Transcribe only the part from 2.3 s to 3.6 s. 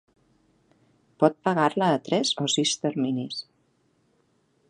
o a sis terminis.